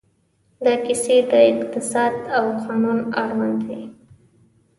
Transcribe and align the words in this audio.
دا 0.65 0.73
کیسې 0.85 1.15
د 1.31 1.33
اقتصاد 1.51 2.13
او 2.37 2.45
قانون 2.63 2.99
اړوند 3.21 3.59
وې. 3.67 3.81